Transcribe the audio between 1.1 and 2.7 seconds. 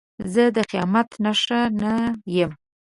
نښانه یم.